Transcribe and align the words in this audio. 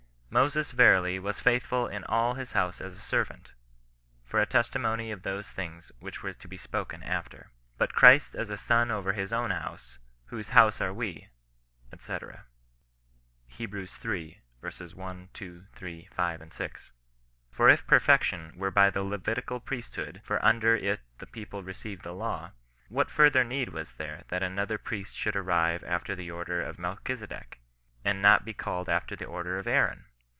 "Moses 0.41 0.71
verily 0.71 1.19
was 1.19 1.41
futhful 1.41 1.91
in 1.91 2.05
all 2.05 2.35
his 2.35 2.53
house 2.53 2.79
as 2.79 2.93
a 2.93 3.01
servant, 3.01 3.51
for 4.23 4.39
a 4.39 4.45
testimony 4.45 5.11
of 5.11 5.23
those 5.23 5.51
things 5.51 5.91
which 5.99 6.23
were 6.23 6.31
to 6.31 6.47
be 6.47 6.55
spoken 6.55 7.03
after. 7.03 7.51
But 7.77 7.93
Christ 7.93 8.33
as 8.33 8.49
a 8.49 8.55
Son 8.55 8.91
over 8.91 9.11
his 9.11 9.33
own 9.33 9.51
house, 9.51 9.97
whose 10.27 10.51
house 10.51 10.79
are 10.79 10.93
we," 10.93 11.27
&c. 11.97 12.13
lb. 12.13 12.37
iii. 13.59 14.39
1, 14.61 15.29
2, 15.33 15.63
3, 15.75 16.09
6, 16.13 16.55
6." 16.55 16.91
For 17.51 17.69
if 17.69 17.85
perfection 17.85 18.53
were 18.55 18.71
by 18.71 18.89
the 18.89 19.03
Levitical 19.03 19.59
priesthood 19.59 20.21
(for 20.23 20.45
under 20.45 20.77
it 20.77 21.01
the 21.17 21.27
people 21.27 21.61
received 21.61 22.03
the 22.03 22.13
law), 22.13 22.51
what 22.87 23.11
further 23.11 23.43
need 23.43 23.73
was 23.73 23.95
there 23.95 24.23
that 24.29 24.41
another 24.43 24.77
priest 24.77 25.13
should 25.13 25.35
arise 25.35 25.83
after 25.83 26.15
the 26.15 26.31
order 26.31 26.61
of 26.61 26.77
Melchisedec, 26.77 27.55
and 28.05 28.21
not 28.21 28.45
be 28.45 28.53
called 28.53 28.87
after 28.87 29.17
the 29.17 29.25
order 29.25 29.59
of 29.59 29.67
Aaron? 29.67 30.05